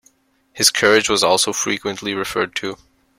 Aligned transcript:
His 0.51 0.71
courage 0.71 1.09
was 1.11 1.23
also 1.23 1.53
frequently 1.53 2.15
referred 2.15 2.55
to. 2.55 2.75